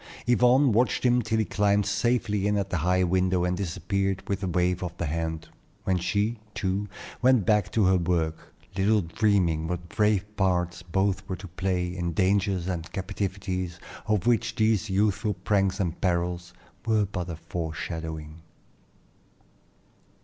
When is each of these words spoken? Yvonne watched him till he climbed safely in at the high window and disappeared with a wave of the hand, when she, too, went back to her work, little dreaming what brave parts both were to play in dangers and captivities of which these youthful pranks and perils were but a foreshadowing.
Yvonne 0.25 0.71
watched 0.71 1.03
him 1.05 1.21
till 1.21 1.37
he 1.37 1.45
climbed 1.45 1.85
safely 1.85 2.47
in 2.47 2.57
at 2.57 2.71
the 2.71 2.77
high 2.77 3.03
window 3.03 3.45
and 3.45 3.55
disappeared 3.55 4.27
with 4.27 4.41
a 4.41 4.47
wave 4.47 4.81
of 4.83 4.97
the 4.97 5.05
hand, 5.05 5.47
when 5.83 5.99
she, 5.99 6.39
too, 6.55 6.87
went 7.21 7.45
back 7.45 7.71
to 7.71 7.85
her 7.85 7.97
work, 7.97 8.51
little 8.75 9.01
dreaming 9.01 9.67
what 9.67 9.89
brave 9.89 10.25
parts 10.35 10.81
both 10.81 11.29
were 11.29 11.35
to 11.35 11.47
play 11.49 11.95
in 11.95 12.13
dangers 12.13 12.65
and 12.67 12.91
captivities 12.91 13.79
of 14.07 14.25
which 14.25 14.55
these 14.55 14.89
youthful 14.89 15.35
pranks 15.35 15.79
and 15.79 16.01
perils 16.01 16.51
were 16.83 17.05
but 17.05 17.29
a 17.29 17.35
foreshadowing. 17.35 18.41